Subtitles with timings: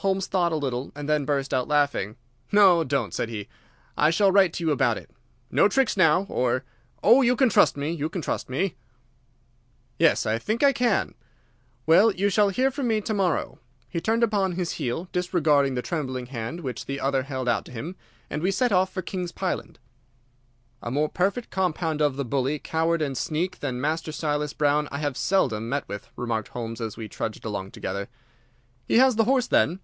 [0.00, 2.16] Holmes thought a little and then burst out laughing.
[2.50, 3.48] "No, don't," said he;
[3.98, 5.10] "I shall write to you about it.
[5.50, 6.64] No tricks, now, or—"
[7.02, 8.76] "Oh, you can trust me, you can trust me!"
[9.98, 11.14] "Yes, I think I can.
[11.84, 13.58] Well, you shall hear from me to morrow."
[13.90, 17.70] He turned upon his heel, disregarding the trembling hand which the other held out to
[17.72, 17.94] him,
[18.30, 19.78] and we set off for King's Pyland.
[20.82, 24.96] "A more perfect compound of the bully, coward, and sneak than Master Silas Brown I
[25.00, 28.08] have seldom met with," remarked Holmes as we trudged along together.
[28.88, 29.80] "He has the horse, then?"